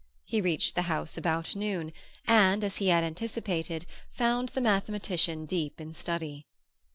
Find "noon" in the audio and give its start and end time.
1.55-1.93